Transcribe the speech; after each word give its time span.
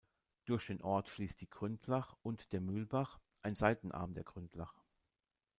Durch 0.45 0.65
den 0.65 0.81
Ort 0.81 1.09
fließt 1.09 1.39
die 1.41 1.47
Gründlach 1.51 2.17
und 2.23 2.53
der 2.53 2.59
Mühlbach, 2.61 3.19
ein 3.43 3.53
Seitenarm 3.53 4.15
der 4.15 4.23
Gründlach. 4.23 4.81